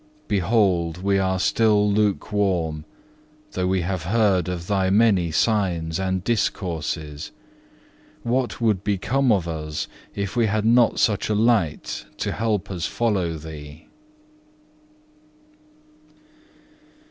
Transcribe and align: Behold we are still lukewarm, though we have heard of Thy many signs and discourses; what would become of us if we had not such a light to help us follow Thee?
Behold 0.27 1.03
we 1.03 1.19
are 1.19 1.37
still 1.37 1.87
lukewarm, 1.87 2.85
though 3.51 3.67
we 3.67 3.81
have 3.81 4.01
heard 4.05 4.49
of 4.49 4.65
Thy 4.65 4.89
many 4.89 5.29
signs 5.29 5.99
and 5.99 6.23
discourses; 6.23 7.29
what 8.23 8.59
would 8.59 8.83
become 8.83 9.31
of 9.31 9.47
us 9.47 9.87
if 10.15 10.35
we 10.35 10.47
had 10.47 10.65
not 10.65 10.99
such 10.99 11.29
a 11.29 11.35
light 11.35 12.05
to 12.17 12.31
help 12.31 12.71
us 12.71 12.87
follow 12.87 13.37
Thee? 13.37 13.85